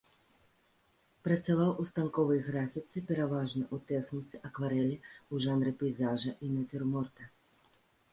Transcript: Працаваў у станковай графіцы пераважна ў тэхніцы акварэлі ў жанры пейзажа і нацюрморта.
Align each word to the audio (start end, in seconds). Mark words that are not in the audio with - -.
Працаваў 1.25 1.71
у 1.83 1.83
станковай 1.89 2.39
графіцы 2.47 3.03
пераважна 3.11 3.63
ў 3.65 3.77
тэхніцы 3.91 4.35
акварэлі 4.49 4.97
ў 5.03 5.35
жанры 5.45 5.71
пейзажа 5.85 6.33
і 6.49 6.51
нацюрморта. 6.57 7.29